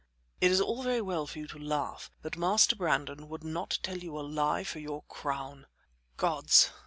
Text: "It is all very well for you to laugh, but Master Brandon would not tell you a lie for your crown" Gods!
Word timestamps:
"It 0.39 0.49
is 0.49 0.59
all 0.59 0.81
very 0.81 0.99
well 1.01 1.27
for 1.27 1.37
you 1.37 1.45
to 1.45 1.59
laugh, 1.59 2.09
but 2.23 2.35
Master 2.35 2.75
Brandon 2.75 3.29
would 3.29 3.43
not 3.43 3.77
tell 3.83 3.99
you 3.99 4.17
a 4.17 4.25
lie 4.27 4.63
for 4.63 4.79
your 4.79 5.03
crown" 5.03 5.67
Gods! 6.17 6.71